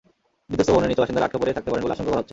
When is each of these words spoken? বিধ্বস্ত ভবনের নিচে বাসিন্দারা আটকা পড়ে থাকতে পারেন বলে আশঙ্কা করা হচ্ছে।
বিধ্বস্ত 0.49 0.69
ভবনের 0.73 0.89
নিচে 0.91 1.01
বাসিন্দারা 1.03 1.27
আটকা 1.27 1.39
পড়ে 1.41 1.55
থাকতে 1.57 1.69
পারেন 1.69 1.83
বলে 1.83 1.95
আশঙ্কা 1.95 2.09
করা 2.11 2.21
হচ্ছে। 2.21 2.29